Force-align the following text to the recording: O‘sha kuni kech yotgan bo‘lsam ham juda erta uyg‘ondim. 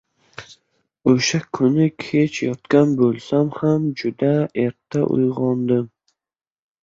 O‘sha 1.11 1.39
kuni 1.57 1.89
kech 2.05 2.39
yotgan 2.45 2.95
bo‘lsam 3.01 3.51
ham 3.59 3.85
juda 4.03 4.31
erta 4.65 5.03
uyg‘ondim. 5.17 5.85